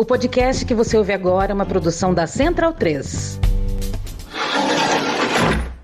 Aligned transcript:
O 0.00 0.04
podcast 0.04 0.64
que 0.64 0.74
você 0.74 0.96
ouve 0.96 1.12
agora 1.12 1.50
é 1.50 1.54
uma 1.54 1.66
produção 1.66 2.14
da 2.14 2.24
Central 2.24 2.72
3. 2.72 3.40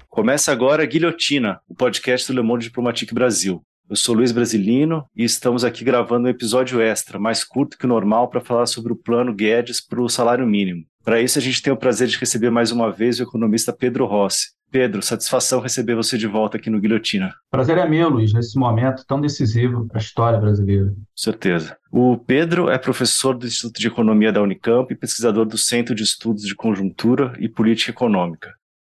Começa 0.08 0.52
agora 0.52 0.86
Guilhotina, 0.86 1.60
o 1.68 1.74
podcast 1.74 2.32
do 2.32 2.40
Le 2.40 2.46
Monde 2.46 2.66
Diplomatique 2.66 3.12
Brasil. 3.12 3.60
Eu 3.90 3.96
sou 3.96 4.14
Luiz 4.14 4.30
Brasilino 4.30 5.04
e 5.16 5.24
estamos 5.24 5.64
aqui 5.64 5.82
gravando 5.82 6.28
um 6.28 6.30
episódio 6.30 6.80
extra, 6.80 7.18
mais 7.18 7.42
curto 7.42 7.76
que 7.76 7.86
o 7.86 7.88
normal, 7.88 8.28
para 8.28 8.40
falar 8.40 8.66
sobre 8.66 8.92
o 8.92 8.96
plano 8.96 9.34
Guedes 9.34 9.84
para 9.84 10.00
o 10.00 10.08
salário 10.08 10.46
mínimo. 10.46 10.84
Para 11.04 11.20
isso, 11.20 11.36
a 11.36 11.42
gente 11.42 11.60
tem 11.60 11.72
o 11.72 11.76
prazer 11.76 12.06
de 12.06 12.16
receber 12.16 12.50
mais 12.50 12.70
uma 12.70 12.92
vez 12.92 13.18
o 13.18 13.24
economista 13.24 13.72
Pedro 13.72 14.06
Rossi. 14.06 14.53
Pedro, 14.70 15.02
satisfação 15.02 15.60
receber 15.60 15.94
você 15.94 16.18
de 16.18 16.26
volta 16.26 16.56
aqui 16.56 16.68
no 16.68 16.80
Guilhotina. 16.80 17.32
Prazer 17.50 17.78
é 17.78 17.88
meu, 17.88 18.08
Luiz, 18.08 18.32
nesse 18.32 18.58
momento 18.58 19.04
tão 19.06 19.20
decisivo 19.20 19.86
para 19.86 19.98
a 19.98 20.02
história 20.02 20.38
brasileira. 20.38 20.86
Com 20.86 21.04
certeza. 21.14 21.76
O 21.92 22.18
Pedro 22.18 22.68
é 22.68 22.76
professor 22.76 23.36
do 23.36 23.46
Instituto 23.46 23.80
de 23.80 23.86
Economia 23.86 24.32
da 24.32 24.42
Unicamp 24.42 24.92
e 24.92 24.96
pesquisador 24.96 25.44
do 25.46 25.56
Centro 25.56 25.94
de 25.94 26.02
Estudos 26.02 26.42
de 26.42 26.54
Conjuntura 26.54 27.32
e 27.38 27.48
Política 27.48 27.92
Econômica. 27.92 28.52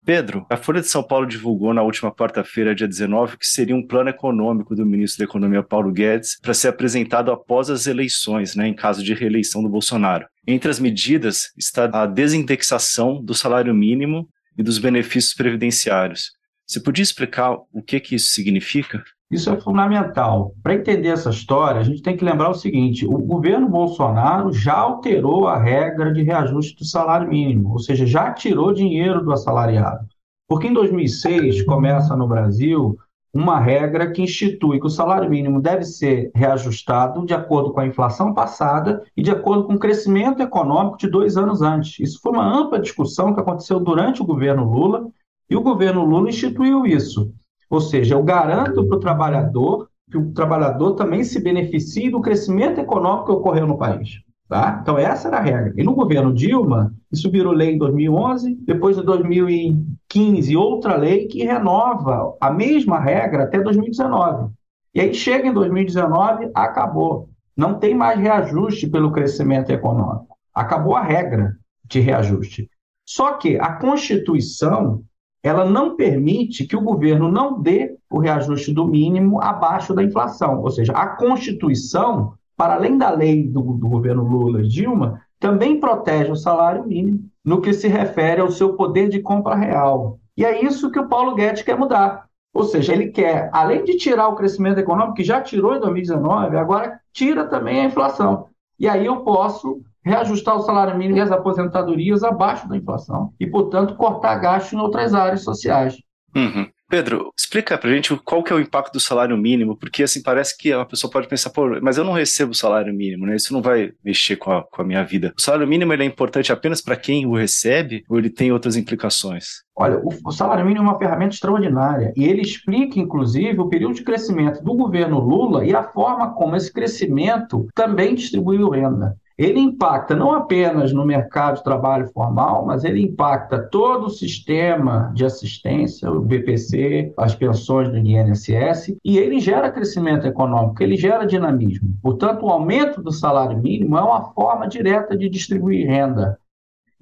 Pedro, 0.06 0.46
a 0.52 0.56
Folha 0.56 0.82
de 0.82 0.88
São 0.88 1.02
Paulo 1.02 1.26
divulgou 1.26 1.74
na 1.74 1.82
última 1.82 2.12
quarta-feira, 2.14 2.76
dia 2.76 2.88
19, 2.88 3.38
que 3.40 3.48
seria 3.48 3.76
um 3.76 3.86
plano 3.86 4.12
econômico 4.12 4.76
do 4.76 4.86
ministro 4.86 5.18
da 5.18 5.26
Economia 5.26 5.64
Paulo 5.64 5.92
Guedes 5.92 6.38
para 6.40 6.54
ser 6.54 6.68
apresentado 6.68 7.32
após 7.32 7.72
as 7.72 7.88
eleições, 7.88 8.56
né, 8.56 8.68
em 8.68 8.74
caso 8.76 9.04
de 9.04 9.16
reeleição 9.16 9.64
do 9.64 9.70
Bolsonaro. 9.70 10.28
Entre 10.46 10.70
as 10.70 10.80
medidas 10.80 11.52
está 11.58 11.90
a 11.92 12.06
desindexação 12.06 13.20
do 13.20 13.34
salário 13.34 13.74
mínimo 13.74 14.30
e 14.58 14.64
dos 14.64 14.78
benefícios 14.78 15.34
previdenciários. 15.34 16.32
Você 16.68 16.80
podia 16.80 17.04
explicar 17.04 17.58
o 17.72 17.82
que, 17.82 18.00
que 18.00 18.16
isso 18.16 18.34
significa? 18.34 19.04
Isso 19.30 19.50
é 19.50 19.60
fundamental. 19.60 20.54
Para 20.62 20.76
entender 20.76 21.10
essa 21.10 21.30
história, 21.30 21.82
a 21.82 21.84
gente 21.84 22.02
tem 22.02 22.16
que 22.16 22.26
lembrar 22.26 22.50
o 22.50 22.56
seguinte: 22.56 23.06
o 23.06 23.18
governo 23.18 23.68
Bolsonaro 23.68 24.52
já 24.54 24.74
alterou 24.74 25.48
a 25.48 25.62
regra 25.62 26.14
de 26.14 26.24
reajuste 26.24 26.76
do 26.76 26.86
salário 26.86 27.28
mínimo, 27.28 27.72
ou 27.72 27.80
seja, 27.80 28.06
já 28.06 28.32
tirou 28.34 28.74
dinheiro 28.74 29.24
do 29.24 29.32
assalariado. 29.32 30.06
Porque 30.48 30.68
em 30.68 30.74
2006 30.74 31.64
começa 31.64 32.16
no 32.16 32.28
Brasil 32.28 32.98
uma 33.36 33.60
regra 33.60 34.10
que 34.10 34.22
institui 34.22 34.80
que 34.80 34.88
o 34.88 34.90
salário 34.90 35.30
mínimo 35.30 35.62
deve 35.62 35.84
ser 35.84 36.32
reajustado 36.34 37.26
de 37.26 37.34
acordo 37.34 37.74
com 37.74 37.82
a 37.82 37.86
inflação 37.86 38.34
passada 38.34 39.04
e 39.16 39.22
de 39.22 39.30
acordo 39.30 39.66
com 39.66 39.74
o 39.74 39.80
crescimento 39.80 40.42
econômico 40.42 40.98
de 40.98 41.10
dois 41.10 41.36
anos 41.36 41.62
antes. 41.62 42.00
Isso 42.00 42.22
foi 42.22 42.32
uma 42.32 42.48
ampla 42.48 42.80
discussão 42.80 43.34
que 43.34 43.42
aconteceu 43.42 43.78
durante 43.78 44.22
o 44.22 44.26
governo 44.26 44.64
Lula 44.64 45.10
e 45.50 45.56
o 45.56 45.62
governo 45.62 46.06
Lula 46.06 46.30
instituiu 46.30 46.86
isso. 46.86 47.34
Ou 47.70 47.82
seja, 47.82 48.16
eu 48.16 48.24
garanto 48.24 48.88
para 48.88 48.96
o 48.96 49.02
trabalhador 49.02 49.90
que 50.10 50.18
o 50.18 50.32
trabalhador 50.32 50.94
também 50.94 51.22
se 51.26 51.42
beneficie 51.42 52.10
do 52.10 52.22
crescimento 52.22 52.80
econômico 52.80 53.26
que 53.26 53.32
ocorreu 53.34 53.68
no 53.68 53.78
país. 53.78 54.22
Tá? 54.48 54.80
Então, 54.82 54.98
essa 54.98 55.28
era 55.28 55.38
a 55.38 55.42
regra. 55.42 55.74
E 55.76 55.84
no 55.84 55.96
governo 55.96 56.34
Dilma, 56.34 56.94
isso 57.12 57.32
virou 57.32 57.52
lei 57.52 57.74
em 57.74 57.78
2011, 57.78 58.56
depois 58.62 58.96
de 58.96 59.04
2015, 59.04 60.56
outra 60.56 60.96
lei 60.96 61.26
que 61.28 61.44
renova 61.44 62.36
a 62.40 62.52
mesma 62.52 63.00
regra 63.00 63.44
até 63.44 63.60
2019. 63.60 64.52
E 64.94 65.02
aí 65.02 65.14
chega 65.14 65.48
em 65.48 65.54
2019, 65.54 66.52
acabou. 66.54 67.30
Não 67.58 67.80
tem 67.80 67.96
mais 67.96 68.20
reajuste 68.20 68.88
pelo 68.88 69.12
crescimento 69.12 69.72
econômico. 69.72 70.38
Acabou 70.54 70.96
a 70.96 71.02
regra 71.02 71.58
de 71.84 72.00
reajuste. 72.00 72.70
Só 73.06 73.34
que 73.34 73.58
a 73.58 73.74
Constituição 73.74 75.04
ela 75.46 75.64
não 75.64 75.96
permite 75.96 76.66
que 76.66 76.76
o 76.76 76.82
governo 76.82 77.32
não 77.32 77.62
dê 77.62 77.96
o 78.10 78.18
reajuste 78.18 78.74
do 78.74 78.84
mínimo 78.84 79.40
abaixo 79.40 79.94
da 79.94 80.04
inflação. 80.04 80.62
Ou 80.62 80.72
seja, 80.72 80.92
a 80.94 81.08
Constituição, 81.08 82.34
para 82.56 82.76
além 82.76 82.98
da 82.98 83.10
lei 83.10 83.48
do, 83.48 83.62
do 83.62 83.88
governo 83.88 84.24
Lula 84.24 84.62
e 84.62 84.68
Dilma, 84.68 85.22
também 85.40 85.80
protege 85.80 86.32
o 86.32 86.36
salário 86.36 86.86
mínimo 86.86 87.30
no 87.44 87.62
que 87.62 87.74
se 87.74 87.88
refere 87.88 88.42
ao 88.42 88.50
seu 88.50 88.74
poder 88.74 89.10
de 89.10 89.22
compra 89.22 89.56
real. 89.56 90.20
E 90.36 90.44
é 90.44 90.64
isso 90.64 90.92
que 90.92 91.00
o 91.00 91.08
Paulo 91.08 91.36
Guedes 91.36 91.62
quer 91.62 91.78
mudar. 91.78 92.26
Ou 92.54 92.64
seja, 92.64 92.94
ele 92.94 93.10
quer, 93.10 93.50
além 93.52 93.84
de 93.84 93.98
tirar 93.98 94.30
o 94.30 94.36
crescimento 94.36 94.80
econômico, 94.80 95.16
que 95.16 95.24
já 95.24 95.42
tirou 95.42 95.76
em 95.76 95.80
2019, 95.80 96.58
agora 96.58 97.00
tira 97.12 97.46
também 97.46 97.82
a 97.82 97.86
inflação. 97.86 98.48
E 98.80 98.88
aí 98.88 99.06
eu 99.06 99.18
posso 99.18 99.82
reajustar 100.04 100.56
o 100.56 100.62
salário 100.62 100.98
mínimo 100.98 101.18
e 101.18 101.22
as 101.22 101.32
aposentadorias 101.32 102.24
abaixo 102.24 102.68
da 102.70 102.78
inflação 102.78 103.34
e, 103.40 103.48
portanto, 103.48 103.96
cortar 103.96 104.36
gastos 104.36 104.74
em 104.74 104.78
outras 104.78 105.14
áreas 105.14 105.44
sociais. 105.44 105.98
Uhum. 106.36 106.68
Pedro, 106.88 107.34
explica 107.38 107.78
pra 107.78 107.90
gente 107.90 108.16
qual 108.24 108.44
que 108.44 108.54
é 108.54 108.56
o 108.56 108.60
impacto 108.60 108.94
do 108.94 109.00
salário 109.00 109.36
mínimo, 109.36 109.76
porque 109.76 110.04
assim 110.04 110.22
parece 110.22 110.56
que 110.58 110.72
a 110.72 110.86
pessoa 110.86 111.12
pode 111.12 111.28
pensar, 111.28 111.50
pô, 111.50 111.80
mas 111.82 111.98
eu 111.98 112.04
não 112.04 112.14
recebo 112.14 112.54
salário 112.54 112.94
mínimo, 112.94 113.26
né? 113.26 113.36
Isso 113.36 113.54
não 113.54 113.62
vai 113.62 113.92
mexer 114.04 114.36
com 114.36 114.52
a, 114.52 114.64
com 114.64 114.82
a 114.82 114.86
minha 114.86 115.04
vida. 115.04 115.34
O 115.38 115.42
salário 115.42 115.68
mínimo 115.68 115.94
ele 115.94 116.04
é 116.04 116.06
importante 116.06 116.52
apenas 116.52 116.82
para 116.82 116.96
quem 116.96 117.26
o 117.26 117.36
recebe 117.36 118.04
ou 118.08 118.20
ele 118.20 118.30
tem 118.30 118.52
outras 118.52 118.76
implicações? 118.76 119.64
Olha, 119.76 120.00
o, 120.00 120.10
o 120.26 120.32
salário 120.32 120.66
mínimo 120.66 120.86
é 120.86 120.92
uma 120.92 121.00
ferramenta 121.00 121.34
extraordinária 121.34 122.14
e 122.16 122.24
ele 122.24 122.42
explica, 122.42 123.00
inclusive, 123.00 123.60
o 123.60 123.68
período 123.68 123.96
de 123.96 124.04
crescimento 124.04 124.64
do 124.64 124.76
governo 124.76 125.20
Lula 125.20 125.66
e 125.66 125.76
a 125.76 125.84
forma 125.84 126.34
como 126.34 126.56
esse 126.56 126.72
crescimento 126.72 127.68
também 127.74 128.16
distribuiu 128.16 128.70
renda 128.70 129.18
ele 129.38 129.60
impacta 129.60 130.16
não 130.16 130.32
apenas 130.32 130.94
no 130.94 131.06
mercado 131.06 131.58
de 131.58 131.64
trabalho 131.64 132.08
formal, 132.08 132.66
mas 132.66 132.86
ele 132.86 133.02
impacta 133.02 133.60
todo 133.60 134.06
o 134.06 134.10
sistema 134.10 135.12
de 135.14 135.26
assistência, 135.26 136.10
o 136.10 136.22
BPC, 136.22 137.14
as 137.18 137.36
pensões 137.36 137.90
do 137.90 137.98
INSS, 137.98 138.96
e 139.04 139.18
ele 139.18 139.40
gera 139.40 139.72
crescimento 139.72 140.26
econômico, 140.26 140.82
ele 140.82 140.96
gera 140.96 141.26
dinamismo. 141.26 141.98
Portanto, 142.02 142.46
o 142.46 142.50
aumento 142.50 143.02
do 143.02 143.12
salário 143.12 143.58
mínimo 143.58 143.98
é 143.98 144.02
uma 144.02 144.32
forma 144.34 144.68
direta 144.68 145.18
de 145.18 145.28
distribuir 145.28 145.86
renda 145.86 146.40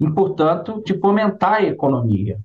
e, 0.00 0.10
portanto, 0.10 0.82
de 0.84 0.98
fomentar 0.98 1.54
a 1.54 1.64
economia. 1.64 2.38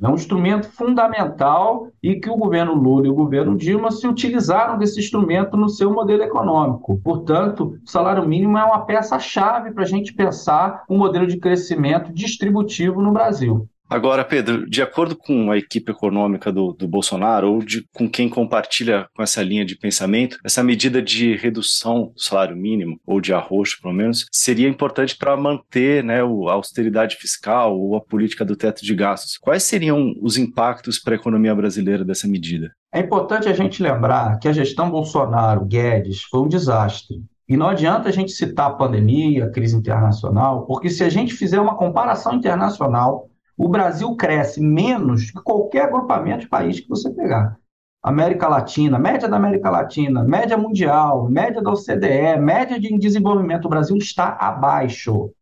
É 0.00 0.08
um 0.08 0.14
instrumento 0.14 0.70
fundamental 0.70 1.88
e 2.02 2.16
que 2.16 2.30
o 2.30 2.36
governo 2.36 2.74
Lula 2.74 3.06
e 3.06 3.10
o 3.10 3.14
governo 3.14 3.56
Dilma 3.56 3.90
se 3.90 4.06
utilizaram 4.06 4.78
desse 4.78 5.00
instrumento 5.00 5.56
no 5.56 5.68
seu 5.68 5.92
modelo 5.92 6.22
econômico. 6.22 7.00
Portanto, 7.02 7.78
o 7.84 7.90
salário 7.90 8.28
mínimo 8.28 8.58
é 8.58 8.64
uma 8.64 8.84
peça-chave 8.84 9.72
para 9.72 9.82
a 9.82 9.86
gente 9.86 10.12
pensar 10.12 10.84
um 10.88 10.98
modelo 10.98 11.26
de 11.26 11.38
crescimento 11.38 12.12
distributivo 12.12 13.02
no 13.02 13.12
Brasil. 13.12 13.68
Agora, 13.88 14.22
Pedro, 14.22 14.68
de 14.68 14.82
acordo 14.82 15.16
com 15.16 15.50
a 15.50 15.56
equipe 15.56 15.90
econômica 15.90 16.52
do, 16.52 16.74
do 16.74 16.86
Bolsonaro, 16.86 17.54
ou 17.54 17.58
de, 17.60 17.86
com 17.94 18.08
quem 18.08 18.28
compartilha 18.28 19.08
com 19.16 19.22
essa 19.22 19.42
linha 19.42 19.64
de 19.64 19.78
pensamento, 19.78 20.38
essa 20.44 20.62
medida 20.62 21.00
de 21.00 21.34
redução 21.34 22.12
do 22.14 22.20
salário 22.20 22.54
mínimo, 22.54 23.00
ou 23.06 23.18
de 23.18 23.32
arroxo, 23.32 23.80
pelo 23.80 23.94
menos, 23.94 24.26
seria 24.30 24.68
importante 24.68 25.16
para 25.16 25.36
manter 25.38 26.04
né, 26.04 26.20
a 26.20 26.52
austeridade 26.52 27.16
fiscal 27.16 27.78
ou 27.78 27.96
a 27.96 28.00
política 28.00 28.44
do 28.44 28.56
teto 28.56 28.84
de 28.84 28.94
gastos. 28.94 29.38
Quais 29.38 29.62
seriam 29.62 30.12
os 30.20 30.36
impactos 30.36 30.98
para 30.98 31.14
a 31.14 31.16
economia 31.18 31.54
brasileira 31.54 32.04
dessa 32.04 32.28
medida? 32.28 32.70
É 32.92 33.00
importante 33.00 33.48
a 33.48 33.54
gente 33.54 33.82
lembrar 33.82 34.38
que 34.38 34.48
a 34.48 34.52
gestão 34.52 34.90
Bolsonaro-Guedes 34.90 36.24
foi 36.24 36.40
um 36.40 36.48
desastre. 36.48 37.22
E 37.48 37.56
não 37.56 37.68
adianta 37.68 38.10
a 38.10 38.12
gente 38.12 38.32
citar 38.32 38.66
a 38.66 38.74
pandemia, 38.74 39.46
a 39.46 39.50
crise 39.50 39.74
internacional, 39.74 40.66
porque 40.66 40.90
se 40.90 41.02
a 41.02 41.08
gente 41.08 41.32
fizer 41.32 41.58
uma 41.58 41.76
comparação 41.76 42.34
internacional, 42.34 43.30
o 43.58 43.68
Brasil 43.68 44.14
cresce 44.14 44.60
menos 44.60 45.32
que 45.32 45.42
qualquer 45.42 45.86
agrupamento 45.86 46.42
de 46.42 46.48
país 46.48 46.78
que 46.78 46.88
você 46.88 47.10
pegar. 47.10 47.58
América 48.00 48.46
Latina, 48.46 49.00
média 49.00 49.28
da 49.28 49.36
América 49.36 49.68
Latina, 49.68 50.22
média 50.22 50.56
mundial, 50.56 51.28
média 51.28 51.60
da 51.60 51.72
OCDE, 51.72 52.38
média 52.40 52.78
de 52.78 52.96
desenvolvimento, 52.96 53.64
o 53.64 53.68
Brasil 53.68 53.96
está 53.96 54.36
abaixo. 54.40 55.32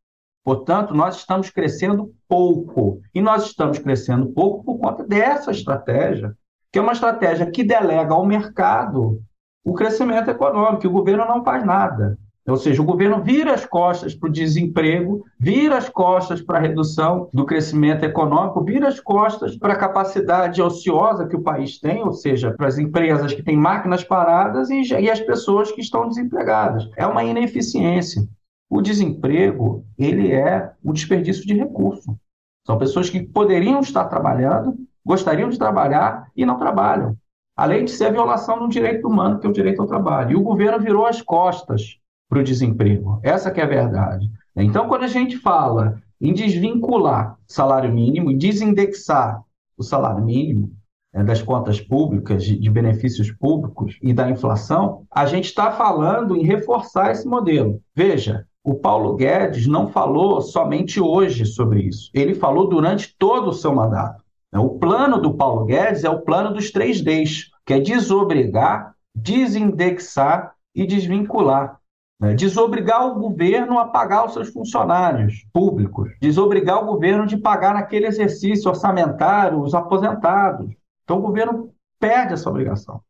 Portanto, 0.43 0.95
nós 0.95 1.17
estamos 1.17 1.51
crescendo 1.51 2.15
pouco. 2.27 3.03
E 3.15 3.21
nós 3.21 3.45
estamos 3.45 3.79
crescendo 3.79 4.29
pouco 4.29 4.65
por 4.65 4.79
conta 4.79 5.05
dessa 5.05 5.51
estratégia, 5.51 6.35
que 6.73 6.79
é 6.79 6.83
uma 6.83 6.93
estratégia 6.93 7.51
que 7.51 7.63
delega 7.63 8.15
ao 8.15 8.25
mercado 8.25 9.21
o 9.63 9.75
crescimento 9.75 10.31
econômico, 10.31 10.87
e 10.87 10.89
o 10.89 10.93
governo 10.93 11.27
não 11.27 11.45
faz 11.45 11.65
nada. 11.67 12.17
Ou 12.49 12.57
seja, 12.57 12.81
o 12.81 12.85
governo 12.85 13.23
vira 13.25 13.53
as 13.55 13.67
costas 13.67 14.15
para 14.15 14.29
o 14.29 14.33
desemprego, 14.33 15.25
vira 15.39 15.77
as 15.77 15.89
costas 15.89 16.41
para 16.41 16.59
a 16.59 16.61
redução 16.61 17.29
do 17.33 17.45
crescimento 17.45 18.05
econômico, 18.05 18.63
vira 18.63 18.87
as 18.87 19.01
costas 19.01 19.57
para 19.57 19.73
a 19.73 19.79
capacidade 19.79 20.63
ociosa 20.63 21.27
que 21.27 21.35
o 21.35 21.43
país 21.43 21.81
tem, 21.81 22.05
ou 22.05 22.13
seja, 22.13 22.53
para 22.53 22.69
as 22.69 22.79
empresas 22.79 23.35
que 23.35 23.43
têm 23.43 23.57
máquinas 23.57 24.05
paradas 24.05 24.71
e, 24.71 24.81
e 24.83 25.11
as 25.11 25.21
pessoas 25.21 25.73
que 25.73 25.81
estão 25.81 26.09
desempregadas. 26.09 26.89
É 26.97 27.05
uma 27.05 27.25
ineficiência. 27.25 28.23
O 28.71 28.81
desemprego, 28.81 29.85
ele 29.99 30.31
é 30.33 30.71
um 30.85 30.93
desperdício 30.93 31.45
de 31.45 31.55
recurso. 31.55 32.17
São 32.65 32.79
pessoas 32.79 33.11
que 33.11 33.23
poderiam 33.25 33.81
estar 33.81 34.05
trabalhando, 34.05 34.77
gostariam 35.05 35.49
de 35.49 35.59
trabalhar 35.59 36.29
e 36.37 36.47
não 36.47 36.59
trabalham. 36.59 37.17
Além 37.57 37.85
de 37.85 37.91
ser 37.91 38.07
a 38.07 38.11
violação 38.11 38.59
de 38.59 38.65
um 38.65 38.69
direito 38.69 39.09
humano, 39.09 39.41
que 39.41 39.47
é 39.47 39.51
o 39.51 39.53
direito 39.53 39.83
ao 39.83 39.89
trabalho. 39.89 40.33
E 40.33 40.37
o 40.37 40.43
governo 40.43 40.79
virou 40.79 41.07
as 41.07 41.23
costas 41.23 41.99
para 42.29 42.41
o 42.41 42.45
desemprego. 42.45 43.21
Essa 43.23 43.51
que 43.51 43.61
é 43.61 43.65
a 43.65 43.69
verdade. 43.69 44.31
Então, 44.57 44.89
quando 44.89 45.05
a 45.05 45.09
gente 45.09 45.37
fala 45.37 46.01
em 46.21 46.33
desvincular 46.33 47.37
salário 47.47 47.93
mínimo 47.93 48.31
e 48.31 48.37
desindexar 48.37 49.43
o 49.77 49.83
salário 49.83 50.25
mínimo 50.25 50.73
né, 51.13 51.23
das 51.23 51.43
contas 51.43 51.81
públicas, 51.81 52.45
de, 52.45 52.71
benefícios 52.71 53.31
públicos 53.31 53.99
e 54.03 54.13
da 54.13 54.31
inflação, 54.31 55.05
a 55.11 55.27
gente 55.27 55.47
está 55.47 55.71
falando 55.73 56.37
em 56.37 56.45
reforçar 56.45 57.11
esse 57.11 57.27
modelo. 57.29 57.81
Veja, 57.95 58.47
o 58.65 58.75
Paulo 58.75 59.15
Guedes 59.15 59.67
não 59.67 59.89
falou 59.89 60.41
somente 60.41 61.01
hoje 61.01 61.45
sobre 61.45 61.83
isso. 61.83 62.11
Ele 62.13 62.35
falou 62.35 62.69
durante 62.69 63.15
todo 63.19 63.49
o 63.49 63.53
seu 63.53 63.75
mandato. 63.75 64.25
O 64.53 64.79
plano 64.79 65.21
do 65.21 65.35
Paulo 65.35 65.67
Guedes 65.67 66.03
é 66.03 66.11
o 66.11 66.23
plano 66.23 66.53
dos 66.53 66.71
três 66.71 67.03
Ds, 67.03 67.51
que 67.65 67.75
é 67.75 67.81
desobrigar, 67.81 68.95
desindexar 69.15 70.55
e 70.75 70.87
desvincular. 70.87 71.79
Né? 72.21 72.35
Desobrigar 72.35 73.07
o 73.07 73.15
governo 73.15 73.79
a 73.79 73.87
pagar 73.87 74.25
os 74.25 74.33
seus 74.33 74.49
funcionários 74.49 75.47
públicos, 75.53 76.11
desobrigar 76.21 76.83
o 76.83 76.87
governo 76.87 77.27
de 77.27 77.37
pagar 77.37 77.75
naquele 77.75 78.07
exercício 78.07 78.71
orçamentário 78.71 79.61
os 79.61 79.75
aposentados. 79.75 80.75
Então 81.05 81.19
o 81.19 81.23
governo 81.23 81.71
perde 82.01 82.35
essa 82.35 82.49
obrigação. 82.49 83.01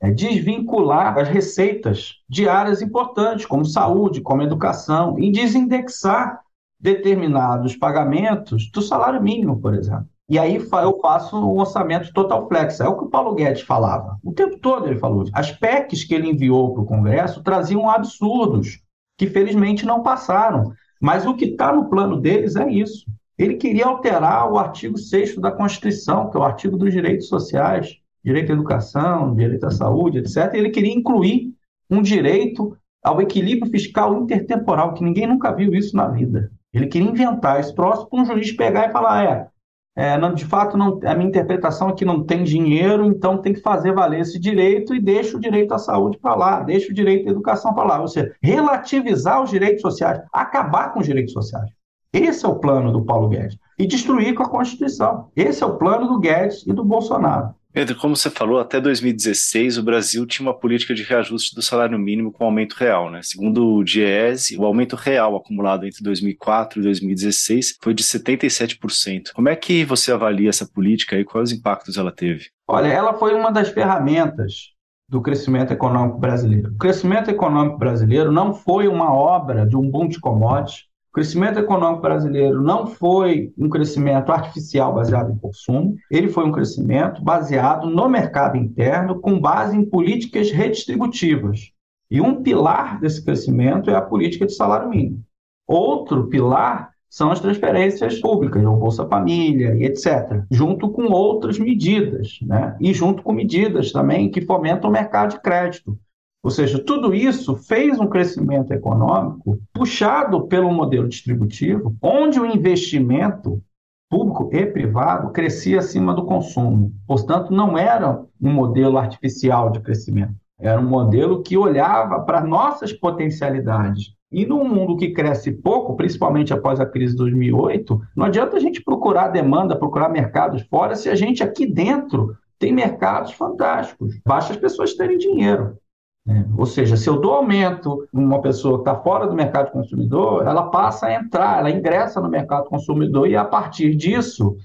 É 0.00 0.10
desvincular 0.10 1.16
as 1.18 1.28
receitas 1.28 2.16
de 2.28 2.48
áreas 2.48 2.82
importantes, 2.82 3.46
como 3.46 3.64
saúde, 3.64 4.20
como 4.20 4.42
educação, 4.42 5.18
e 5.18 5.30
desindexar 5.30 6.42
determinados 6.78 7.76
pagamentos 7.76 8.70
do 8.70 8.82
salário 8.82 9.22
mínimo, 9.22 9.58
por 9.60 9.74
exemplo. 9.74 10.08
E 10.28 10.38
aí 10.38 10.56
eu 10.56 11.00
faço 11.00 11.36
um 11.36 11.58
orçamento 11.58 12.12
total 12.12 12.48
flex. 12.48 12.80
É 12.80 12.88
o 12.88 12.96
que 12.96 13.04
o 13.04 13.10
Paulo 13.10 13.34
Guedes 13.34 13.62
falava. 13.62 14.18
O 14.24 14.32
tempo 14.32 14.58
todo 14.58 14.86
ele 14.86 14.98
falou. 14.98 15.24
As 15.32 15.50
PECs 15.50 16.04
que 16.04 16.14
ele 16.14 16.30
enviou 16.30 16.72
para 16.72 16.82
o 16.82 16.86
Congresso 16.86 17.42
traziam 17.42 17.88
absurdos, 17.90 18.80
que 19.18 19.26
felizmente 19.26 19.84
não 19.84 20.02
passaram. 20.02 20.72
Mas 21.00 21.26
o 21.26 21.34
que 21.34 21.46
está 21.46 21.72
no 21.72 21.90
plano 21.90 22.18
deles 22.18 22.56
é 22.56 22.70
isso. 22.70 23.04
Ele 23.36 23.56
queria 23.56 23.86
alterar 23.86 24.50
o 24.50 24.58
artigo 24.58 24.96
6 24.96 25.36
da 25.36 25.50
Constituição, 25.50 26.30
que 26.30 26.36
é 26.36 26.40
o 26.40 26.44
artigo 26.44 26.78
dos 26.78 26.92
direitos 26.92 27.28
sociais, 27.28 27.98
direito 28.24 28.50
à 28.50 28.54
educação, 28.54 29.34
direito 29.34 29.66
à 29.66 29.70
saúde, 29.70 30.18
etc. 30.18 30.54
Ele 30.54 30.70
queria 30.70 30.94
incluir 30.94 31.52
um 31.90 32.00
direito 32.00 32.76
ao 33.02 33.20
equilíbrio 33.20 33.70
fiscal 33.70 34.22
intertemporal, 34.22 34.94
que 34.94 35.04
ninguém 35.04 35.26
nunca 35.26 35.52
viu 35.52 35.74
isso 35.74 35.94
na 35.94 36.08
vida. 36.08 36.50
Ele 36.72 36.86
queria 36.86 37.10
inventar 37.10 37.60
esse 37.60 37.74
troço 37.74 38.08
para 38.08 38.20
um 38.20 38.24
juiz 38.24 38.52
pegar 38.52 38.88
e 38.88 38.92
falar: 38.92 39.24
é, 39.24 39.48
é, 39.96 40.18
não, 40.18 40.34
de 40.34 40.44
fato, 40.44 40.76
não, 40.76 40.98
a 41.04 41.14
minha 41.14 41.28
interpretação 41.28 41.88
é 41.88 41.92
que 41.92 42.04
não 42.04 42.24
tem 42.24 42.42
dinheiro, 42.42 43.04
então 43.04 43.38
tem 43.38 43.52
que 43.52 43.60
fazer 43.60 43.92
valer 43.92 44.20
esse 44.20 44.40
direito 44.40 44.92
e 44.92 45.00
deixa 45.00 45.36
o 45.36 45.40
direito 45.40 45.72
à 45.72 45.78
saúde 45.78 46.18
para 46.18 46.34
lá, 46.34 46.60
deixa 46.60 46.90
o 46.90 46.94
direito 46.94 47.28
à 47.28 47.30
educação 47.30 47.72
para 47.72 47.84
lá. 47.84 48.00
Ou 48.00 48.08
seja, 48.08 48.34
relativizar 48.42 49.40
os 49.40 49.50
direitos 49.50 49.82
sociais, 49.82 50.20
acabar 50.32 50.92
com 50.92 50.98
os 50.98 51.06
direitos 51.06 51.32
sociais. 51.32 51.70
Esse 52.12 52.44
é 52.44 52.48
o 52.48 52.58
plano 52.58 52.92
do 52.92 53.04
Paulo 53.04 53.28
Guedes. 53.28 53.56
E 53.78 53.86
destruir 53.86 54.34
com 54.34 54.42
a 54.42 54.48
Constituição. 54.48 55.28
Esse 55.34 55.62
é 55.62 55.66
o 55.66 55.76
plano 55.76 56.08
do 56.08 56.18
Guedes 56.18 56.64
e 56.66 56.72
do 56.72 56.84
Bolsonaro. 56.84 57.54
Pedro, 57.74 57.96
como 57.96 58.14
você 58.14 58.30
falou, 58.30 58.60
até 58.60 58.80
2016 58.80 59.78
o 59.78 59.82
Brasil 59.82 60.24
tinha 60.24 60.46
uma 60.46 60.56
política 60.56 60.94
de 60.94 61.02
reajuste 61.02 61.56
do 61.56 61.60
salário 61.60 61.98
mínimo 61.98 62.30
com 62.30 62.44
aumento 62.44 62.74
real. 62.74 63.10
Né? 63.10 63.18
Segundo 63.24 63.66
o 63.66 63.82
DIEESE, 63.82 64.56
o 64.56 64.64
aumento 64.64 64.94
real 64.94 65.34
acumulado 65.34 65.84
entre 65.84 66.00
2004 66.00 66.78
e 66.78 66.84
2016 66.84 67.78
foi 67.82 67.92
de 67.92 68.04
77%. 68.04 69.32
Como 69.34 69.48
é 69.48 69.56
que 69.56 69.84
você 69.84 70.12
avalia 70.12 70.50
essa 70.50 70.64
política 70.64 71.18
e 71.18 71.24
quais 71.24 71.50
impactos 71.50 71.96
ela 71.96 72.12
teve? 72.12 72.44
Olha, 72.68 72.86
ela 72.86 73.14
foi 73.14 73.34
uma 73.34 73.50
das 73.50 73.68
ferramentas 73.70 74.72
do 75.08 75.20
crescimento 75.20 75.72
econômico 75.72 76.20
brasileiro. 76.20 76.70
O 76.70 76.78
crescimento 76.78 77.28
econômico 77.28 77.76
brasileiro 77.76 78.30
não 78.30 78.54
foi 78.54 78.86
uma 78.86 79.12
obra 79.12 79.66
de 79.66 79.76
um 79.76 79.90
boom 79.90 80.06
de 80.06 80.20
commodities, 80.20 80.84
o 81.14 81.22
crescimento 81.22 81.60
econômico 81.60 82.02
brasileiro 82.02 82.60
não 82.60 82.88
foi 82.88 83.52
um 83.56 83.68
crescimento 83.68 84.32
artificial 84.32 84.92
baseado 84.92 85.30
em 85.30 85.38
consumo, 85.38 85.94
ele 86.10 86.28
foi 86.28 86.44
um 86.44 86.50
crescimento 86.50 87.22
baseado 87.22 87.88
no 87.88 88.08
mercado 88.08 88.56
interno, 88.56 89.20
com 89.20 89.38
base 89.38 89.76
em 89.76 89.84
políticas 89.84 90.50
redistributivas. 90.50 91.70
E 92.10 92.20
um 92.20 92.42
pilar 92.42 92.98
desse 92.98 93.24
crescimento 93.24 93.90
é 93.90 93.94
a 93.94 94.02
política 94.02 94.44
de 94.44 94.56
salário 94.56 94.90
mínimo. 94.90 95.22
Outro 95.68 96.26
pilar 96.26 96.90
são 97.08 97.30
as 97.30 97.38
transferências 97.38 98.20
públicas, 98.20 98.64
o 98.64 98.74
Bolsa 98.74 99.06
Família 99.06 99.72
e 99.76 99.84
etc., 99.84 100.42
junto 100.50 100.90
com 100.90 101.04
outras 101.12 101.60
medidas, 101.60 102.40
né? 102.42 102.76
e 102.80 102.92
junto 102.92 103.22
com 103.22 103.32
medidas 103.32 103.92
também 103.92 104.28
que 104.28 104.40
fomentam 104.40 104.90
o 104.90 104.92
mercado 104.92 105.30
de 105.30 105.40
crédito. 105.40 105.96
Ou 106.44 106.50
seja, 106.50 106.78
tudo 106.78 107.14
isso 107.14 107.56
fez 107.56 107.98
um 107.98 108.06
crescimento 108.06 108.70
econômico 108.70 109.58
puxado 109.72 110.46
pelo 110.46 110.70
modelo 110.70 111.08
distributivo, 111.08 111.96
onde 112.02 112.38
o 112.38 112.44
investimento 112.44 113.62
público 114.10 114.50
e 114.52 114.66
privado 114.66 115.32
crescia 115.32 115.78
acima 115.78 116.12
do 116.12 116.26
consumo. 116.26 116.92
Portanto, 117.06 117.50
não 117.50 117.78
era 117.78 118.22
um 118.38 118.52
modelo 118.52 118.98
artificial 118.98 119.70
de 119.70 119.80
crescimento. 119.80 120.34
Era 120.60 120.78
um 120.78 120.86
modelo 120.86 121.42
que 121.42 121.56
olhava 121.56 122.20
para 122.20 122.44
nossas 122.44 122.92
potencialidades. 122.92 124.12
E 124.30 124.44
num 124.44 124.68
mundo 124.68 124.98
que 124.98 125.12
cresce 125.12 125.50
pouco, 125.50 125.96
principalmente 125.96 126.52
após 126.52 126.78
a 126.78 126.84
crise 126.84 127.12
de 127.12 127.18
2008, 127.20 127.98
não 128.14 128.26
adianta 128.26 128.58
a 128.58 128.60
gente 128.60 128.84
procurar 128.84 129.28
demanda, 129.28 129.78
procurar 129.78 130.10
mercados 130.10 130.60
fora, 130.62 130.94
se 130.94 131.08
a 131.08 131.14
gente 131.14 131.42
aqui 131.42 131.64
dentro 131.64 132.36
tem 132.58 132.70
mercados 132.70 133.32
fantásticos. 133.32 134.20
Basta 134.26 134.52
as 134.52 134.58
pessoas 134.58 134.94
terem 134.94 135.16
dinheiro. 135.16 135.78
Né? 136.26 136.46
Ou 136.56 136.64
seja, 136.64 136.96
se 136.96 137.08
eu 137.08 137.20
dou 137.20 137.34
aumento 137.34 138.08
uma 138.12 138.40
pessoa 138.40 138.78
que 138.78 138.88
está 138.88 139.00
fora 139.02 139.26
do 139.26 139.34
mercado 139.34 139.70
consumidor, 139.70 140.46
ela 140.46 140.70
passa 140.70 141.06
a 141.06 141.14
entrar, 141.14 141.58
ela 141.58 141.70
ingressa 141.70 142.20
no 142.20 142.28
mercado 142.28 142.68
consumidor 142.68 143.28
e 143.28 143.36
a 143.36 143.44
partir 143.44 143.94
disso 143.94 144.56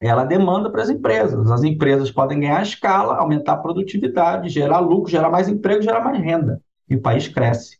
ela 0.00 0.24
demanda 0.24 0.70
para 0.70 0.82
as 0.82 0.90
empresas. 0.90 1.50
As 1.50 1.62
empresas 1.62 2.10
podem 2.10 2.40
ganhar 2.40 2.62
escala, 2.62 3.16
aumentar 3.16 3.54
a 3.54 3.58
produtividade, 3.58 4.48
gerar 4.48 4.80
lucro, 4.80 5.10
gerar 5.10 5.30
mais 5.30 5.48
emprego, 5.48 5.82
gerar 5.82 6.04
mais 6.04 6.18
renda. 6.20 6.60
E 6.88 6.96
o 6.96 7.00
país 7.00 7.28
cresce. 7.28 7.78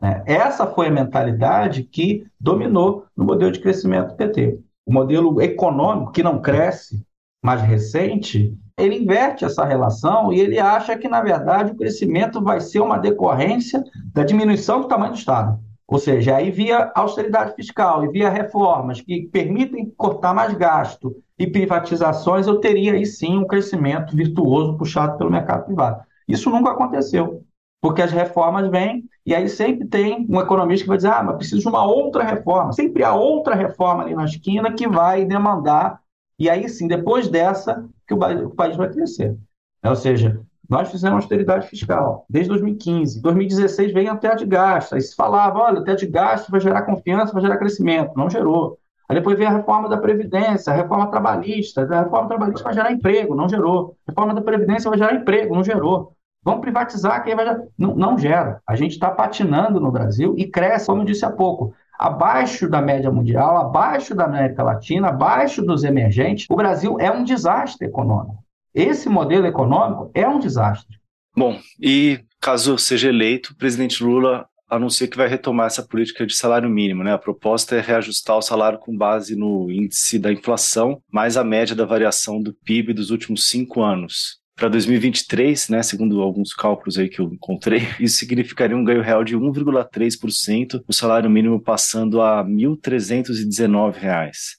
Né? 0.00 0.22
Essa 0.26 0.66
foi 0.66 0.88
a 0.88 0.92
mentalidade 0.92 1.84
que 1.84 2.26
dominou 2.38 3.06
no 3.16 3.24
modelo 3.24 3.50
de 3.50 3.60
crescimento 3.60 4.08
do 4.08 4.16
PT. 4.16 4.58
O 4.84 4.92
modelo 4.92 5.40
econômico 5.40 6.12
que 6.12 6.22
não 6.22 6.42
cresce, 6.42 7.02
mais 7.42 7.62
recente, 7.62 8.56
ele 8.76 8.96
inverte 8.96 9.44
essa 9.44 9.64
relação 9.64 10.32
e 10.32 10.40
ele 10.40 10.58
acha 10.58 10.96
que, 10.98 11.08
na 11.08 11.22
verdade, 11.22 11.72
o 11.72 11.76
crescimento 11.76 12.42
vai 12.42 12.60
ser 12.60 12.80
uma 12.80 12.98
decorrência 12.98 13.82
da 14.12 14.24
diminuição 14.24 14.80
do 14.80 14.88
tamanho 14.88 15.12
do 15.12 15.18
Estado. 15.18 15.58
Ou 15.86 15.98
seja, 15.98 16.36
aí 16.36 16.50
via 16.50 16.90
austeridade 16.94 17.54
fiscal 17.54 18.04
e 18.04 18.08
via 18.08 18.30
reformas 18.30 19.00
que 19.00 19.28
permitem 19.28 19.92
cortar 19.96 20.34
mais 20.34 20.54
gasto 20.54 21.14
e 21.38 21.46
privatizações, 21.46 22.46
eu 22.46 22.58
teria 22.58 22.94
aí 22.94 23.04
sim 23.04 23.38
um 23.38 23.46
crescimento 23.46 24.16
virtuoso 24.16 24.76
puxado 24.76 25.18
pelo 25.18 25.30
mercado 25.30 25.66
privado. 25.66 26.02
Isso 26.26 26.48
nunca 26.48 26.70
aconteceu, 26.70 27.44
porque 27.82 28.00
as 28.00 28.10
reformas 28.10 28.68
vêm 28.68 29.04
e 29.26 29.34
aí 29.34 29.48
sempre 29.48 29.86
tem 29.86 30.26
um 30.28 30.40
economista 30.40 30.84
que 30.84 30.88
vai 30.88 30.96
dizer: 30.96 31.12
ah, 31.12 31.22
mas 31.22 31.36
preciso 31.36 31.60
de 31.60 31.68
uma 31.68 31.84
outra 31.84 32.24
reforma. 32.24 32.72
Sempre 32.72 33.04
há 33.04 33.14
outra 33.14 33.54
reforma 33.54 34.04
ali 34.04 34.14
na 34.14 34.24
esquina 34.24 34.72
que 34.72 34.88
vai 34.88 35.24
demandar 35.24 36.00
e 36.38 36.50
aí 36.50 36.68
sim, 36.68 36.88
depois 36.88 37.28
dessa, 37.28 37.88
que 38.06 38.14
o, 38.14 38.50
país 38.50 38.76
vai 38.76 38.90
crescer. 38.90 39.36
É, 39.82 39.88
ou 39.88 39.96
seja, 39.96 40.40
nós 40.68 40.90
fizemos 40.90 41.16
austeridade 41.16 41.68
fiscal 41.68 42.24
desde 42.28 42.48
2015. 42.48 43.20
2016 43.20 43.92
veio 43.92 44.10
a 44.10 44.34
de 44.34 44.46
gasto. 44.46 44.94
Aí 44.94 45.00
se 45.00 45.14
falava, 45.14 45.58
olha, 45.58 45.84
teto 45.84 46.00
de 46.00 46.06
gasto 46.06 46.50
vai 46.50 46.60
gerar 46.60 46.82
confiança, 46.82 47.32
vai 47.32 47.42
gerar 47.42 47.58
crescimento. 47.58 48.12
Não 48.16 48.30
gerou. 48.30 48.78
Aí 49.08 49.16
depois 49.16 49.36
veio 49.36 49.50
a 49.50 49.52
reforma 49.52 49.88
da 49.88 49.98
Previdência, 49.98 50.72
a 50.72 50.76
reforma 50.76 51.10
trabalhista. 51.10 51.82
A 51.82 52.02
reforma 52.02 52.28
trabalhista 52.28 52.64
vai 52.64 52.72
gerar 52.72 52.92
emprego, 52.92 53.34
não 53.34 53.48
gerou. 53.48 53.96
A 54.06 54.10
reforma 54.10 54.34
da 54.34 54.40
Previdência 54.40 54.88
vai 54.88 54.98
gerar 54.98 55.14
emprego, 55.14 55.54
não 55.54 55.62
gerou. 55.62 56.14
Vamos 56.42 56.60
privatizar, 56.60 57.22
quem 57.24 57.34
vai 57.34 57.44
gerar? 57.46 57.62
Não, 57.76 57.94
não 57.94 58.18
gera. 58.18 58.62
A 58.66 58.74
gente 58.76 58.92
está 58.92 59.10
patinando 59.10 59.80
no 59.80 59.90
Brasil 59.90 60.34
e 60.36 60.46
cresce, 60.46 60.86
como 60.86 61.02
eu 61.02 61.06
disse 61.06 61.24
há 61.24 61.30
pouco 61.30 61.74
abaixo 61.98 62.68
da 62.68 62.80
média 62.80 63.10
mundial, 63.10 63.56
abaixo 63.56 64.14
da 64.14 64.24
América 64.24 64.62
Latina, 64.62 65.08
abaixo 65.08 65.62
dos 65.62 65.84
emergentes, 65.84 66.46
o 66.50 66.56
Brasil 66.56 66.98
é 67.00 67.10
um 67.10 67.24
desastre 67.24 67.86
econômico. 67.86 68.42
Esse 68.74 69.08
modelo 69.08 69.46
econômico 69.46 70.10
é 70.14 70.26
um 70.28 70.38
desastre. 70.38 70.98
Bom, 71.36 71.58
e 71.80 72.20
caso 72.40 72.76
seja 72.78 73.08
eleito, 73.08 73.52
o 73.52 73.56
presidente 73.56 74.02
Lula 74.02 74.46
anuncia 74.68 75.06
que 75.06 75.16
vai 75.16 75.28
retomar 75.28 75.66
essa 75.66 75.82
política 75.82 76.26
de 76.26 76.34
salário 76.34 76.68
mínimo. 76.68 77.04
Né? 77.04 77.12
A 77.12 77.18
proposta 77.18 77.76
é 77.76 77.80
reajustar 77.80 78.36
o 78.36 78.42
salário 78.42 78.78
com 78.78 78.96
base 78.96 79.36
no 79.36 79.70
índice 79.70 80.18
da 80.18 80.32
inflação, 80.32 81.00
mais 81.10 81.36
a 81.36 81.44
média 81.44 81.76
da 81.76 81.84
variação 81.84 82.42
do 82.42 82.52
PIB 82.64 82.92
dos 82.92 83.10
últimos 83.10 83.48
cinco 83.48 83.82
anos 83.82 84.43
para 84.56 84.68
2023, 84.68 85.68
né, 85.68 85.82
segundo 85.82 86.22
alguns 86.22 86.54
cálculos 86.54 86.98
aí 86.98 87.08
que 87.08 87.20
eu 87.20 87.26
encontrei, 87.26 87.82
isso 87.98 88.16
significaria 88.16 88.76
um 88.76 88.84
ganho 88.84 89.02
real 89.02 89.24
de 89.24 89.36
1,3%, 89.36 90.82
o 90.86 90.92
salário 90.92 91.28
mínimo 91.28 91.60
passando 91.60 92.20
a 92.20 92.42
R$ 92.42 92.48
1.319. 92.48 94.00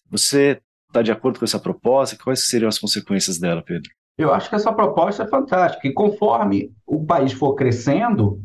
Você 0.09 0.59
está 0.87 1.01
de 1.01 1.11
acordo 1.11 1.39
com 1.39 1.45
essa 1.45 1.59
proposta? 1.59 2.17
Quais 2.21 2.47
seriam 2.47 2.69
as 2.69 2.79
consequências 2.79 3.39
dela, 3.39 3.61
Pedro? 3.61 3.89
Eu 4.17 4.33
acho 4.33 4.49
que 4.49 4.55
essa 4.55 4.71
proposta 4.71 5.23
é 5.23 5.27
fantástica. 5.27 5.87
E 5.87 5.93
conforme 5.93 6.71
o 6.85 7.05
país 7.05 7.33
for 7.33 7.53
crescendo, 7.53 8.39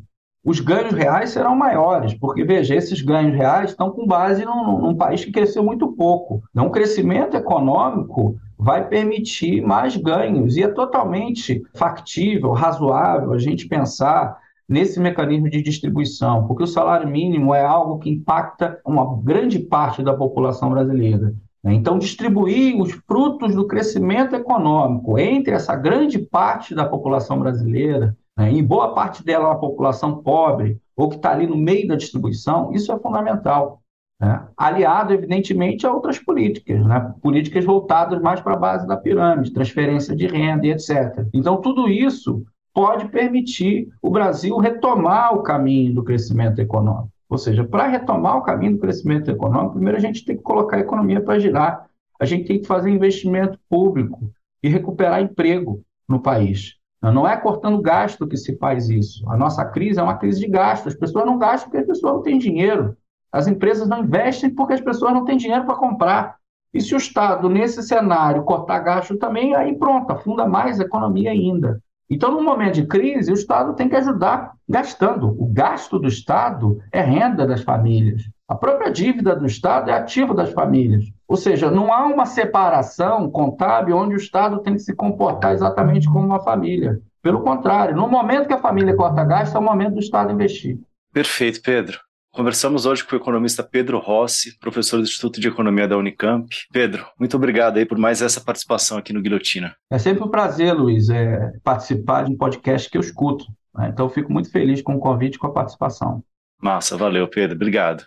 os 0.44 0.58
ganhos 0.58 0.92
reais 0.92 1.30
serão 1.30 1.54
maiores, 1.54 2.14
porque 2.14 2.42
veja, 2.42 2.74
esses 2.74 3.02
ganhos 3.02 3.36
reais 3.36 3.70
estão 3.70 3.90
com 3.90 4.06
base 4.06 4.44
num, 4.44 4.80
num 4.80 4.96
país 4.96 5.24
que 5.24 5.30
cresceu 5.30 5.62
muito 5.62 5.92
pouco. 5.92 6.42
Então, 6.50 6.66
um 6.66 6.70
crescimento 6.70 7.36
econômico 7.36 8.36
vai 8.60 8.86
permitir 8.86 9.62
mais 9.62 9.96
ganhos 9.96 10.54
e 10.56 10.62
é 10.62 10.68
totalmente 10.68 11.62
factível, 11.74 12.52
razoável 12.52 13.32
a 13.32 13.38
gente 13.38 13.66
pensar 13.66 14.36
nesse 14.68 15.00
mecanismo 15.00 15.48
de 15.48 15.62
distribuição, 15.62 16.46
porque 16.46 16.62
o 16.62 16.66
salário 16.66 17.08
mínimo 17.08 17.54
é 17.54 17.64
algo 17.64 17.98
que 17.98 18.10
impacta 18.10 18.78
uma 18.84 19.18
grande 19.22 19.58
parte 19.58 20.02
da 20.02 20.14
população 20.14 20.70
brasileira. 20.70 21.34
Né? 21.64 21.72
Então, 21.72 21.98
distribuir 21.98 22.78
os 22.80 22.92
frutos 22.92 23.54
do 23.54 23.66
crescimento 23.66 24.36
econômico 24.36 25.18
entre 25.18 25.54
essa 25.54 25.74
grande 25.74 26.18
parte 26.18 26.74
da 26.74 26.84
população 26.84 27.40
brasileira, 27.40 28.14
né, 28.36 28.52
e 28.52 28.62
boa 28.62 28.94
parte 28.94 29.24
dela 29.24 29.44
é 29.44 29.48
uma 29.48 29.58
população 29.58 30.22
pobre, 30.22 30.78
ou 30.94 31.08
que 31.08 31.16
está 31.16 31.32
ali 31.32 31.46
no 31.46 31.56
meio 31.56 31.88
da 31.88 31.96
distribuição, 31.96 32.72
isso 32.74 32.92
é 32.92 32.98
fundamental. 32.98 33.79
Né? 34.20 34.46
Aliado, 34.56 35.14
evidentemente, 35.14 35.86
a 35.86 35.92
outras 35.92 36.18
políticas, 36.18 36.84
né? 36.84 37.14
políticas 37.22 37.64
voltadas 37.64 38.20
mais 38.20 38.40
para 38.40 38.54
a 38.54 38.58
base 38.58 38.86
da 38.86 38.96
pirâmide, 38.96 39.52
transferência 39.52 40.14
de 40.14 40.26
renda 40.26 40.66
e 40.66 40.70
etc. 40.70 41.26
Então, 41.32 41.60
tudo 41.60 41.88
isso 41.88 42.44
pode 42.74 43.08
permitir 43.08 43.88
o 44.02 44.10
Brasil 44.10 44.56
retomar 44.58 45.34
o 45.34 45.42
caminho 45.42 45.94
do 45.94 46.04
crescimento 46.04 46.60
econômico. 46.60 47.10
Ou 47.28 47.38
seja, 47.38 47.64
para 47.64 47.86
retomar 47.86 48.36
o 48.36 48.42
caminho 48.42 48.72
do 48.72 48.80
crescimento 48.80 49.30
econômico, 49.30 49.74
primeiro 49.74 49.96
a 49.96 50.00
gente 50.00 50.24
tem 50.24 50.36
que 50.36 50.42
colocar 50.42 50.76
a 50.76 50.80
economia 50.80 51.20
para 51.20 51.38
girar, 51.38 51.86
a 52.20 52.24
gente 52.24 52.46
tem 52.46 52.60
que 52.60 52.66
fazer 52.66 52.90
investimento 52.90 53.58
público 53.68 54.30
e 54.62 54.68
recuperar 54.68 55.22
emprego 55.22 55.82
no 56.08 56.20
país. 56.20 56.74
Não 57.02 57.26
é 57.26 57.34
cortando 57.36 57.80
gasto 57.80 58.26
que 58.26 58.36
se 58.36 58.56
faz 58.58 58.90
isso. 58.90 59.26
A 59.30 59.36
nossa 59.36 59.64
crise 59.64 59.98
é 59.98 60.02
uma 60.02 60.18
crise 60.18 60.40
de 60.40 60.48
gasto. 60.48 60.88
As 60.88 60.94
pessoas 60.94 61.24
não 61.24 61.38
gastam 61.38 61.70
porque 61.70 61.82
as 61.82 61.86
pessoas 61.86 62.14
não 62.14 62.22
têm 62.22 62.38
dinheiro. 62.38 62.94
As 63.32 63.46
empresas 63.46 63.88
não 63.88 64.00
investem 64.00 64.50
porque 64.50 64.74
as 64.74 64.80
pessoas 64.80 65.12
não 65.12 65.24
têm 65.24 65.36
dinheiro 65.36 65.64
para 65.64 65.76
comprar. 65.76 66.36
E 66.72 66.80
se 66.80 66.94
o 66.94 66.98
Estado, 66.98 67.48
nesse 67.48 67.82
cenário, 67.82 68.44
cortar 68.44 68.78
gasto 68.80 69.16
também, 69.16 69.54
aí 69.54 69.76
pronto, 69.76 70.10
afunda 70.10 70.46
mais 70.46 70.80
a 70.80 70.84
economia 70.84 71.30
ainda. 71.30 71.80
Então, 72.08 72.32
no 72.32 72.42
momento 72.42 72.74
de 72.74 72.86
crise, 72.86 73.30
o 73.30 73.34
Estado 73.34 73.74
tem 73.74 73.88
que 73.88 73.94
ajudar 73.94 74.52
gastando. 74.68 75.28
O 75.38 75.46
gasto 75.46 75.96
do 75.96 76.08
Estado 76.08 76.80
é 76.90 77.00
renda 77.00 77.46
das 77.46 77.62
famílias. 77.62 78.22
A 78.48 78.56
própria 78.56 78.90
dívida 78.90 79.36
do 79.36 79.46
Estado 79.46 79.90
é 79.90 79.94
ativo 79.94 80.34
das 80.34 80.52
famílias. 80.52 81.04
Ou 81.28 81.36
seja, 81.36 81.70
não 81.70 81.92
há 81.92 82.04
uma 82.06 82.26
separação 82.26 83.30
contábil 83.30 83.96
onde 83.96 84.14
o 84.14 84.18
Estado 84.18 84.58
tem 84.58 84.74
que 84.74 84.80
se 84.80 84.92
comportar 84.92 85.52
exatamente 85.52 86.08
como 86.08 86.26
uma 86.26 86.40
família. 86.40 87.00
Pelo 87.22 87.42
contrário, 87.42 87.94
no 87.94 88.08
momento 88.08 88.48
que 88.48 88.54
a 88.54 88.60
família 88.60 88.96
corta 88.96 89.22
gasto, 89.22 89.54
é 89.54 89.60
o 89.60 89.62
momento 89.62 89.94
do 89.94 90.00
Estado 90.00 90.32
investir. 90.32 90.80
Perfeito, 91.12 91.62
Pedro. 91.62 92.09
Conversamos 92.32 92.86
hoje 92.86 93.04
com 93.04 93.16
o 93.16 93.18
economista 93.18 93.62
Pedro 93.62 93.98
Rossi, 93.98 94.56
professor 94.60 94.98
do 94.98 95.02
Instituto 95.02 95.40
de 95.40 95.48
Economia 95.48 95.88
da 95.88 95.98
Unicamp. 95.98 96.48
Pedro, 96.72 97.04
muito 97.18 97.36
obrigado 97.36 97.78
aí 97.78 97.84
por 97.84 97.98
mais 97.98 98.22
essa 98.22 98.40
participação 98.40 98.98
aqui 98.98 99.12
no 99.12 99.20
Guilhotina. 99.20 99.74
É 99.90 99.98
sempre 99.98 100.22
um 100.22 100.28
prazer, 100.28 100.72
Luiz, 100.72 101.10
é, 101.10 101.50
participar 101.64 102.24
de 102.24 102.32
um 102.32 102.36
podcast 102.36 102.88
que 102.88 102.96
eu 102.96 103.00
escuto. 103.00 103.44
Né? 103.74 103.90
Então, 103.92 104.06
eu 104.06 104.10
fico 104.10 104.32
muito 104.32 104.50
feliz 104.50 104.80
com 104.80 104.94
o 104.94 105.00
convite 105.00 105.34
e 105.34 105.38
com 105.38 105.48
a 105.48 105.52
participação. 105.52 106.22
Massa, 106.62 106.96
valeu, 106.96 107.26
Pedro. 107.26 107.56
Obrigado. 107.56 108.04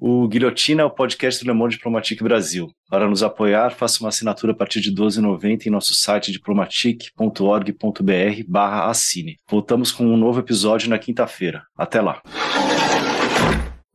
O 0.00 0.28
Guilhotina 0.28 0.82
é 0.82 0.84
o 0.84 0.90
podcast 0.90 1.44
do 1.44 1.50
Le 1.50 1.58
Monde 1.58 1.74
Diplomatique 1.74 2.22
Brasil. 2.22 2.70
Para 2.88 3.08
nos 3.08 3.24
apoiar, 3.24 3.70
faça 3.70 3.98
uma 3.98 4.10
assinatura 4.10 4.52
a 4.52 4.56
partir 4.56 4.80
de 4.80 4.90
R$ 4.90 4.94
12,90 4.94 5.66
em 5.66 5.70
nosso 5.70 5.94
site 5.94 6.30
diplomatique.org.br 6.30 8.44
barra 8.46 8.88
assine. 8.88 9.36
Voltamos 9.50 9.90
com 9.90 10.04
um 10.04 10.16
novo 10.16 10.38
episódio 10.38 10.88
na 10.88 11.00
quinta-feira. 11.00 11.64
Até 11.76 12.00
lá. 12.00 12.22